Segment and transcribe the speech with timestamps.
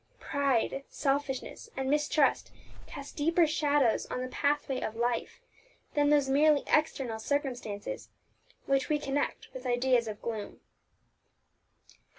[0.19, 2.51] Pride, selfishness, and mistrust
[2.87, 5.39] cast deeper shadows on the pathway of life
[5.93, 8.09] than those merely external circumstances
[8.65, 10.59] which we connect with ideas of gloom.